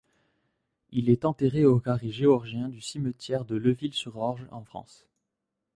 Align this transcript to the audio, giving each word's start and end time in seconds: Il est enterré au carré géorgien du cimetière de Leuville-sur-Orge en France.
Il 0.89 1.11
est 1.11 1.25
enterré 1.25 1.63
au 1.63 1.79
carré 1.79 2.09
géorgien 2.09 2.69
du 2.69 2.81
cimetière 2.81 3.45
de 3.45 3.55
Leuville-sur-Orge 3.55 4.47
en 4.49 4.63
France. 4.63 5.05